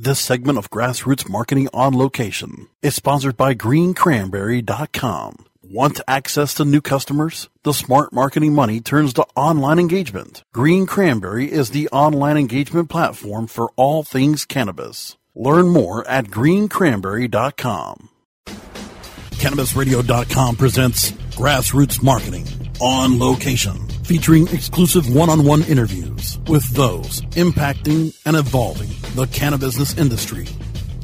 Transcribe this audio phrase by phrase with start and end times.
[0.00, 5.46] This segment of Grassroots Marketing on Location is sponsored by greencranberry.com.
[5.60, 7.48] Want access to new customers?
[7.64, 10.44] The smart marketing money turns to online engagement.
[10.54, 15.16] Green Cranberry is the online engagement platform for all things cannabis.
[15.34, 18.08] Learn more at greencranberry.com.
[18.46, 22.46] CannabisRadio.com presents Grassroots Marketing
[22.80, 30.46] on Location, featuring exclusive one-on-one interviews with those impacting and evolving the cannabis industry.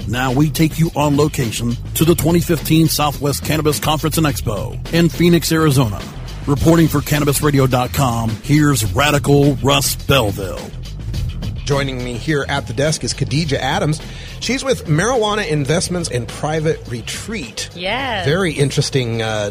[0.06, 5.08] Now we take you on location to the 2015 Southwest Cannabis Conference and Expo in
[5.08, 6.00] Phoenix, Arizona.
[6.46, 10.60] Reporting for CannabisRadio.com, here's Radical Russ Belville.
[11.64, 14.00] Joining me here at the desk is Khadija Adams.
[14.38, 17.68] She's with Marijuana Investments and Private Retreat.
[17.74, 18.26] Yes.
[18.26, 19.22] Very interesting.
[19.22, 19.50] Uh,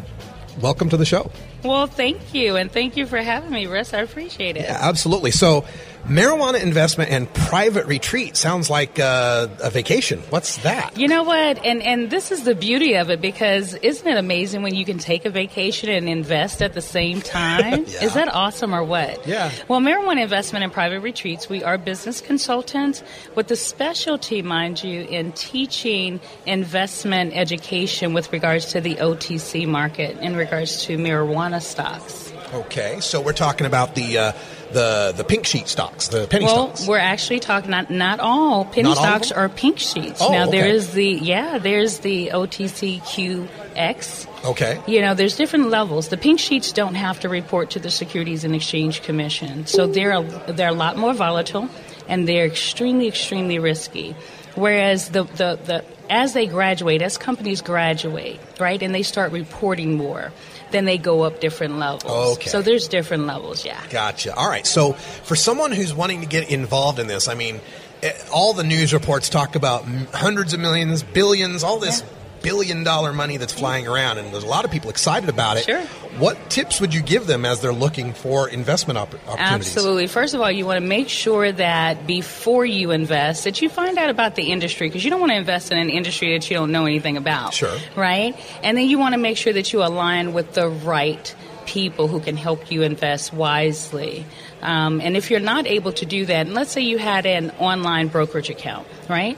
[0.62, 1.30] welcome to the show.
[1.64, 3.94] Well, thank you, and thank you for having me, Russ.
[3.94, 4.64] I appreciate it.
[4.64, 5.32] Yeah, absolutely.
[5.32, 5.66] So,
[6.08, 10.20] marijuana investment and private retreat sounds like uh, a vacation.
[10.30, 10.98] What's that?
[10.98, 11.64] You know what?
[11.64, 14.98] And and this is the beauty of it because isn't it amazing when you can
[14.98, 17.86] take a vacation and invest at the same time?
[17.88, 18.04] Yeah.
[18.04, 19.26] Is that awesome or what?
[19.28, 19.52] Yeah.
[19.68, 23.04] Well, marijuana investment and private retreats, we are business consultants
[23.36, 30.18] with the specialty, mind you, in teaching investment education with regards to the OTC market
[30.20, 32.34] in regards to marijuana stocks.
[32.54, 34.32] Okay, so we're talking about the uh,
[34.74, 36.88] the the pink sheet stocks, the penny well, stocks.
[36.88, 39.38] we're actually talking not not all penny Not stocks them?
[39.40, 40.22] are pink sheets.
[40.22, 40.76] Oh, now there okay.
[40.76, 44.28] is the yeah, there's the OTCQX.
[44.46, 44.82] Okay.
[44.88, 46.10] You know, there's different levels.
[46.10, 50.12] The pink sheets don't have to report to the Securities and Exchange Commission, so they're
[50.12, 51.70] a, they're a lot more volatile
[52.08, 54.16] and they're extremely extremely risky.
[54.56, 59.98] Whereas the, the, the as they graduate, as companies graduate, right, and they start reporting
[59.98, 60.32] more,
[60.72, 62.38] then they go up different levels.
[62.38, 62.50] Okay.
[62.50, 63.82] So there's different levels, yeah.
[63.90, 64.36] Gotcha.
[64.36, 64.66] All right.
[64.68, 67.62] So, for someone who's wanting to get involved in this, I mean,
[68.02, 72.04] eh, all the news reports talk about hundreds of millions, billions, all this
[72.44, 75.64] billion dollar money that's flying around, and there's a lot of people excited about it.
[75.64, 75.82] Sure.
[76.20, 79.76] What tips would you give them as they're looking for investment opp- opportunities?
[79.76, 80.06] Absolutely.
[80.06, 83.98] First of all, you want to make sure that before you invest, that you find
[83.98, 86.56] out about the industry because you don't want to invest in an industry that you
[86.56, 87.56] don't know anything about.
[87.56, 87.76] Sure.
[87.96, 88.36] Right?
[88.62, 91.34] And then you want to make sure that you align with the right
[91.66, 94.26] people who can help you invest wisely.
[94.62, 97.52] Um, and if you're not able to do that, and let's say you had an
[97.52, 99.38] online brokerage account, right?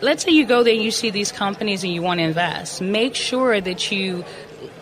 [0.00, 2.80] Let's say you go there and you see these companies and you want to invest,
[2.80, 4.24] make sure that you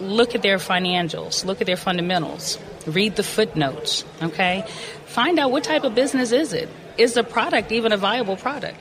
[0.00, 4.64] look at their financials, look at their fundamentals, read the footnotes, okay?
[5.06, 6.68] Find out what type of business is it?
[6.98, 8.78] Is the product even a viable product?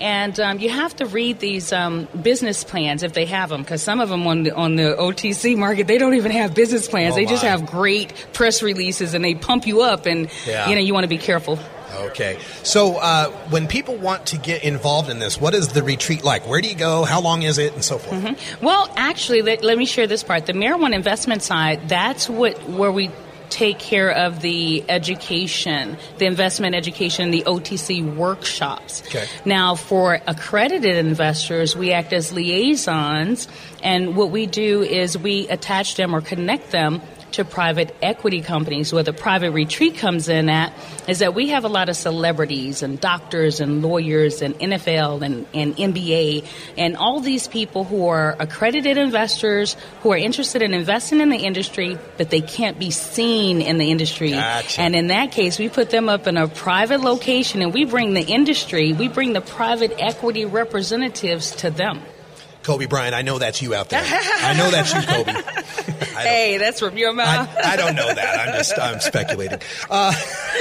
[0.00, 3.82] And um, you have to read these um, business plans if they have them, because
[3.82, 7.12] some of them on the, on the OTC market they don't even have business plans.
[7.12, 10.68] Oh, they just have great press releases and they pump you up, and Yeah.
[10.68, 11.58] you know you want to be careful.
[11.92, 12.38] Okay.
[12.62, 16.46] So, uh, when people want to get involved in this, what is the retreat like?
[16.48, 17.04] Where do you go?
[17.04, 17.74] How long is it?
[17.74, 18.22] And so forth.
[18.22, 18.64] Mm-hmm.
[18.64, 20.46] Well, actually, let, let me share this part.
[20.46, 23.10] The marijuana investment side, that's what where we
[23.52, 29.02] take care of the education, the investment education, the OTC workshops.
[29.08, 29.26] Okay.
[29.44, 33.48] Now, for accredited investors, we act as liaisons,
[33.82, 38.92] and what we do is we attach them or connect them to private equity companies.
[38.92, 40.72] Where the private retreat comes in at
[41.08, 45.46] is that we have a lot of celebrities and doctors and lawyers and NFL and,
[45.54, 46.46] and NBA
[46.76, 51.38] and all these people who are accredited investors who are interested in investing in the
[51.38, 54.30] industry, but they can't be seen in the industry.
[54.30, 54.80] Gotcha.
[54.80, 58.14] And in that case, we put them up in a private location and we bring
[58.14, 62.02] the industry, we bring the private equity representatives to them.
[62.62, 64.02] Kobe Bryant, I know that's you out there.
[64.04, 65.32] I know that's you, Kobe.
[66.16, 67.48] hey, that's from your mouth.
[67.56, 68.48] I, I, don't know that.
[68.48, 69.58] I'm just I'm speculating.
[69.90, 70.12] Uh,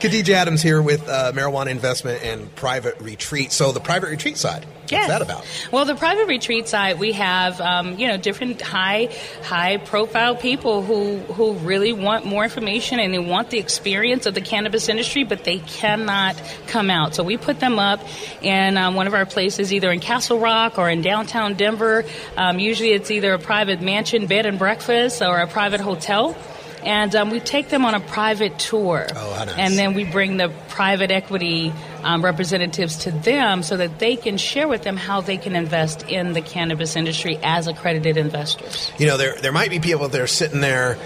[0.00, 3.52] Khadija Adams here with uh, marijuana investment and private retreat.
[3.52, 4.64] So the private retreat side.
[4.64, 5.46] What's that about?
[5.70, 9.10] Well, the private retreat side, we have um, you know different high
[9.42, 14.34] high profile people who who really want more information and they want the experience of
[14.34, 17.14] the cannabis industry, but they cannot come out.
[17.14, 18.00] So we put them up
[18.42, 22.04] in um, one of our places, either in Castle Rock or in downtown Denver.
[22.36, 26.36] Um, usually, it's either a private mansion, bed and breakfast, or a private hotel
[26.84, 29.06] and um, we take them on a private tour.
[29.14, 29.56] Oh, nice.
[29.56, 31.72] And then we bring the private equity
[32.02, 36.08] um, representatives to them so that they can share with them how they can invest
[36.08, 38.90] in the cannabis industry as accredited investors.
[38.98, 40.98] You know, there there might be people that are sitting there.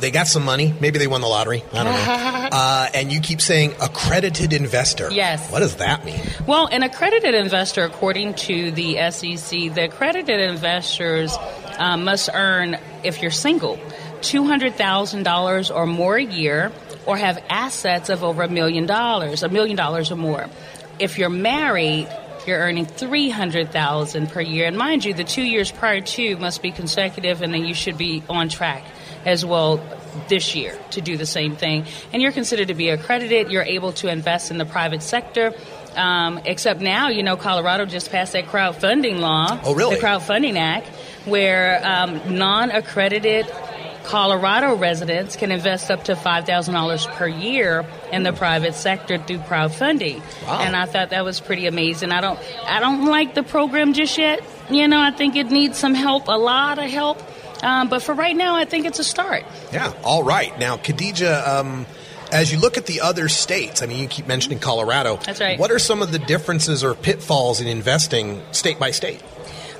[0.00, 0.74] They got some money.
[0.80, 1.62] Maybe they won the lottery.
[1.72, 2.48] I don't know.
[2.52, 5.10] uh, and you keep saying accredited investor.
[5.10, 5.50] Yes.
[5.50, 6.20] What does that mean?
[6.46, 11.36] Well, an accredited investor, according to the SEC, the accredited investors
[11.78, 13.78] um, must earn, if you're single,
[14.20, 16.72] $200,000 or more a year
[17.06, 20.46] or have assets of over a million dollars, a million dollars or more.
[20.98, 22.08] If you're married,
[22.46, 24.66] you're earning 300,000 per year.
[24.66, 27.98] And mind you, the 2 years prior to must be consecutive and then you should
[27.98, 28.84] be on track
[29.24, 29.80] as well
[30.28, 31.86] this year to do the same thing.
[32.12, 35.54] And you're considered to be accredited, you're able to invest in the private sector.
[35.94, 39.60] Um, except now, you know, Colorado just passed that crowdfunding law.
[39.62, 39.96] Oh, really?
[39.96, 40.88] The Crowdfunding Act,
[41.26, 43.46] where um, non accredited
[44.04, 50.22] Colorado residents can invest up to $5,000 per year in the private sector through crowdfunding.
[50.46, 50.60] Wow.
[50.60, 52.12] And I thought that was pretty amazing.
[52.12, 54.40] I don't I don't like the program just yet.
[54.70, 57.22] You know, I think it needs some help, a lot of help.
[57.62, 59.44] Um, but for right now, I think it's a start.
[59.72, 59.92] Yeah.
[60.02, 60.56] All right.
[60.58, 61.86] Now, Khadija, um,
[62.32, 65.18] as you look at the other states, I mean, you keep mentioning Colorado.
[65.24, 65.58] That's right.
[65.58, 69.22] What are some of the differences or pitfalls in investing state by state?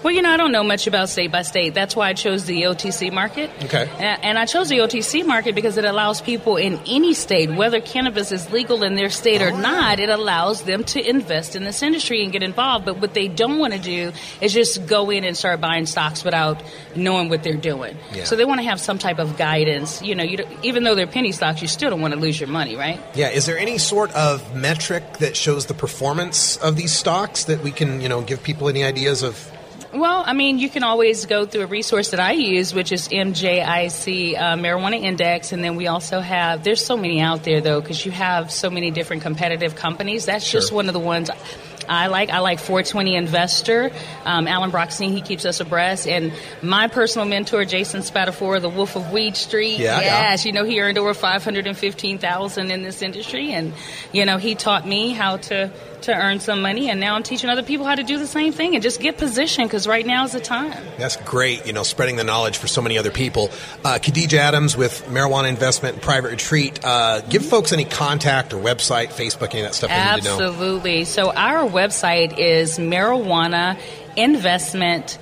[0.03, 1.75] Well, you know, I don't know much about state by state.
[1.75, 3.51] That's why I chose the OTC market.
[3.65, 3.89] Okay.
[3.99, 8.33] And I chose the OTC market because it allows people in any state, whether cannabis
[8.33, 12.25] is legal in their state or not, it allows them to invest in this industry
[12.25, 12.85] and get involved.
[12.85, 16.25] But what they don't want to do is just go in and start buying stocks
[16.25, 16.63] without
[16.97, 17.97] knowing what they're doing.
[18.13, 18.25] Yeah.
[18.25, 20.03] So they want to have some type of guidance.
[20.03, 22.49] You know, you even though they're penny stocks, you still don't want to lose your
[22.49, 23.01] money, right?
[23.15, 23.29] Yeah.
[23.29, 27.71] Is there any sort of metric that shows the performance of these stocks that we
[27.71, 29.49] can, you know, give people any ideas of?
[29.93, 33.09] Well, I mean, you can always go through a resource that I use, which is
[33.09, 36.65] MJIC uh, Marijuana Index, and then we also have.
[36.65, 40.25] There's so many out there though, because you have so many different competitive companies.
[40.25, 41.31] That's just one of the ones.
[41.89, 43.91] I like I like 420 Investor,
[44.25, 45.11] um, Alan Brochstein.
[45.11, 49.79] He keeps us abreast, and my personal mentor, Jason Spatafora, the Wolf of Weed Street.
[49.79, 50.31] Yeah, yeah.
[50.31, 53.75] yes, you know he earned over 515,000 in this industry, and
[54.13, 55.71] you know he taught me how to
[56.03, 58.53] to earn some money, and now I'm teaching other people how to do the same
[58.53, 60.83] thing and just get positioned because right now is the time.
[60.99, 63.51] That's great, you know, spreading the knowledge for so many other people.
[63.85, 66.85] Uh, Khadija Adams with Marijuana Investment and Private Retreat.
[66.85, 70.29] Uh, give folks any contact or website, Facebook, any of that stuff they need to
[70.29, 70.47] know.
[70.47, 71.05] Absolutely.
[71.05, 73.79] So our website is marijuana
[74.17, 75.19] investment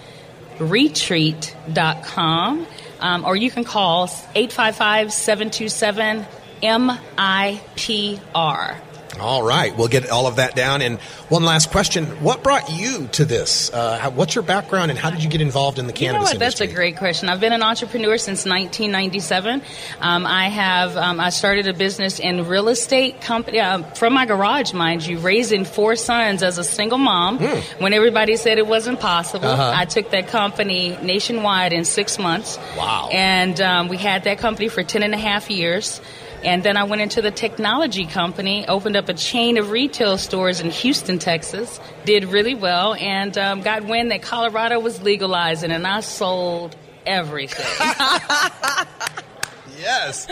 [0.58, 2.66] retreat.com
[3.00, 6.26] um, or you can call 855-727
[6.62, 8.76] MIPR.
[9.18, 10.82] All right, we'll get all of that down.
[10.82, 13.72] And one last question: What brought you to this?
[13.72, 16.32] Uh, what's your background, and how did you get involved in the You know cannabis
[16.34, 16.66] industry?
[16.66, 17.28] That's a great question.
[17.28, 19.62] I've been an entrepreneur since 1997.
[20.00, 24.26] Um, I have um, I started a business in real estate company um, from my
[24.26, 27.38] garage, mind you, raising four sons as a single mom.
[27.78, 29.48] When everybody said it wasn't possible.
[29.48, 29.72] Uh-huh.
[29.74, 32.58] I took that company nationwide in six months.
[32.76, 33.08] Wow.
[33.12, 36.00] And um, we had that company for 10 and a half years.
[36.42, 40.60] And then I went into the technology company, opened up a chain of retail stores
[40.60, 45.87] in Houston, Texas, did really well, and um, got wind that Colorado was legalizing, and
[45.87, 47.66] I sold everything.
[49.80, 50.26] Yes.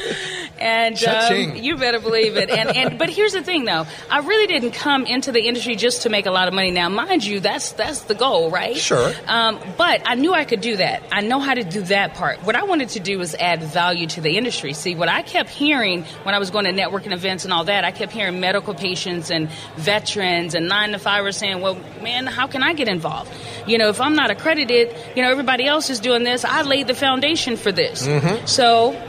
[0.59, 2.51] And um, you better believe it.
[2.51, 6.03] And, and but here's the thing, though, I really didn't come into the industry just
[6.03, 6.71] to make a lot of money.
[6.71, 8.77] Now, mind you, that's that's the goal, right?
[8.77, 9.13] Sure.
[9.27, 11.03] Um, but I knew I could do that.
[11.13, 12.43] I know how to do that part.
[12.45, 14.73] What I wanted to do was add value to the industry.
[14.73, 17.85] See, what I kept hearing when I was going to networking events and all that,
[17.85, 22.27] I kept hearing medical patients and veterans and nine to five were saying, "Well, man,
[22.27, 23.31] how can I get involved?
[23.67, 26.45] You know, if I'm not accredited, you know, everybody else is doing this.
[26.45, 28.09] I laid the foundation for this.
[28.47, 29.01] So."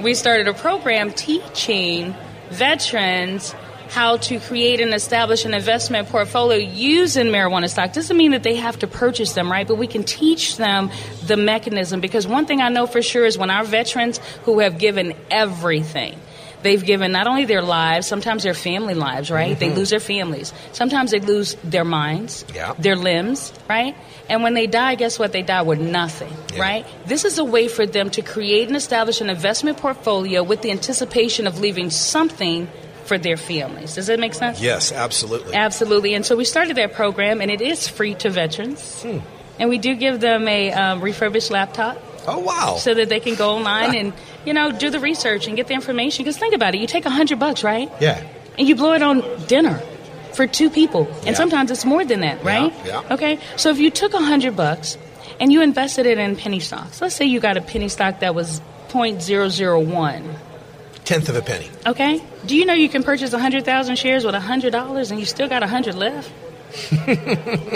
[0.00, 2.14] We started a program teaching
[2.50, 3.54] veterans
[3.88, 7.92] how to create and establish an investment portfolio using marijuana stock.
[7.92, 9.66] Doesn't mean that they have to purchase them, right?
[9.66, 10.90] But we can teach them
[11.26, 14.78] the mechanism because one thing I know for sure is when our veterans who have
[14.78, 16.18] given everything,
[16.62, 19.50] They've given not only their lives, sometimes their family lives, right?
[19.50, 19.60] Mm-hmm.
[19.60, 20.52] They lose their families.
[20.72, 22.72] Sometimes they lose their minds, yeah.
[22.78, 23.94] their limbs, right?
[24.28, 25.32] And when they die, guess what?
[25.32, 26.60] They die with nothing, yeah.
[26.60, 26.86] right?
[27.06, 30.70] This is a way for them to create and establish an investment portfolio with the
[30.70, 32.68] anticipation of leaving something
[33.04, 33.94] for their families.
[33.94, 34.60] Does that make sense?
[34.60, 35.54] Yes, absolutely.
[35.54, 36.14] Absolutely.
[36.14, 39.02] And so we started that program, and it is free to veterans.
[39.02, 39.18] Hmm.
[39.58, 41.96] And we do give them a um, refurbished laptop.
[42.26, 42.76] Oh, wow.
[42.76, 44.12] So that they can go online and,
[44.44, 46.24] you know, do the research and get the information.
[46.24, 46.80] Because think about it.
[46.80, 47.90] You take a 100 bucks, right?
[48.00, 48.22] Yeah.
[48.58, 49.80] And you blow it on dinner
[50.32, 51.06] for two people.
[51.18, 51.34] And yeah.
[51.34, 52.72] sometimes it's more than that, right?
[52.84, 53.02] Yeah.
[53.02, 53.14] yeah.
[53.14, 53.38] Okay.
[53.56, 54.98] So if you took a 100 bucks
[55.40, 58.34] and you invested it in penny stocks, let's say you got a penny stock that
[58.34, 60.36] was 0.001
[61.06, 61.70] tenth of a penny.
[61.86, 62.20] Okay.
[62.44, 65.94] Do you know you can purchase 100,000 shares with $100 and you still got 100
[65.94, 66.30] left?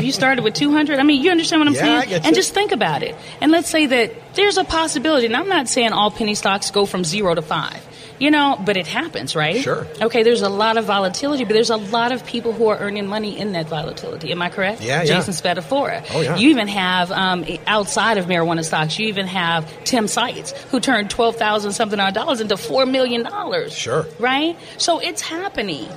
[0.01, 2.73] You started with 200 i mean you understand what i'm yeah, saying and just think
[2.73, 6.35] about it and let's say that there's a possibility and i'm not saying all penny
[6.35, 7.87] stocks go from zero to five
[8.21, 9.57] you know, but it happens, right?
[9.57, 9.87] Sure.
[10.01, 13.07] Okay, there's a lot of volatility, but there's a lot of people who are earning
[13.07, 14.31] money in that volatility.
[14.31, 14.83] Am I correct?
[14.83, 15.55] Yeah, Jason yeah.
[15.55, 16.05] Spatafora.
[16.13, 16.37] Oh, yeah.
[16.37, 21.11] You even have, um, outside of marijuana stocks, you even have Tim Sykes, who turned
[21.11, 23.27] 12000 something odd dollars into $4 million.
[23.71, 24.07] Sure.
[24.19, 24.57] Right?
[24.77, 25.89] So it's happening.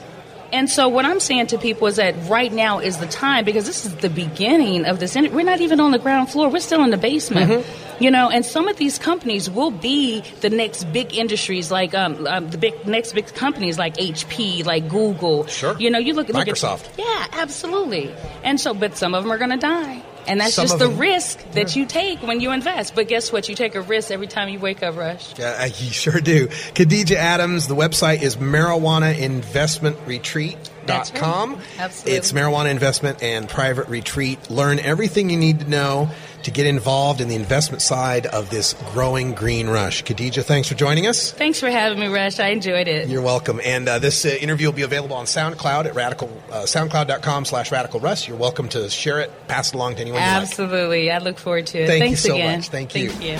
[0.53, 3.65] And so what I'm saying to people is that right now is the time because
[3.65, 5.15] this is the beginning of this.
[5.15, 6.47] We're not even on the ground floor.
[6.47, 7.49] We're still in the basement.
[7.49, 8.03] Mm-hmm.
[8.03, 12.27] You know, and some of these companies will be the next big industries, like um,
[12.27, 15.47] um, the big next big companies like HP, like Google.
[15.47, 15.75] Sure.
[15.79, 16.85] You know, you look at Microsoft.
[16.85, 18.13] At, yeah, absolutely.
[18.43, 20.03] And so, but some of them are going to die.
[20.27, 21.81] And that's Some just the them, risk that yeah.
[21.81, 22.95] you take when you invest.
[22.95, 23.49] But guess what?
[23.49, 25.37] You take a risk every time you wake up, Rush.
[25.37, 26.47] Yeah, you sure do.
[26.47, 30.57] Khadija Adams, the website is marijuana investment retreat.
[30.85, 31.53] Dot com.
[31.53, 31.63] Right.
[31.79, 32.17] Absolutely.
[32.17, 34.49] It's marijuana investment and private retreat.
[34.49, 36.09] Learn everything you need to know
[36.43, 40.01] to get involved in the investment side of this growing green russ.
[40.01, 41.31] Khadija, thanks for joining us.
[41.31, 42.39] Thanks for having me, Rush.
[42.39, 43.09] I enjoyed it.
[43.09, 43.59] You're welcome.
[43.63, 47.71] And uh, this uh, interview will be available on SoundCloud at radical uh, soundcloud.com slash
[47.71, 48.27] radical rush.
[48.27, 51.09] You're welcome to share it, pass it along to anyone Absolutely.
[51.09, 51.21] Like.
[51.21, 51.87] I look forward to it.
[51.87, 52.59] Thank Thanks you so again.
[52.59, 52.69] much.
[52.69, 53.09] Thank you.
[53.09, 53.37] Thank you.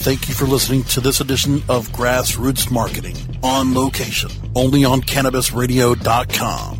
[0.00, 6.79] Thank you for listening to this edition of Grassroots Marketing on location, only on CannabisRadio.com.